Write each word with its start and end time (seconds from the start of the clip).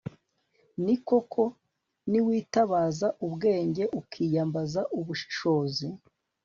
ni 0.83 0.95
koko, 1.07 1.43
niwitabaza 2.09 3.07
ubwenge 3.25 3.83
ukiyambaza 3.99 4.81
ubushishozi 4.99 5.87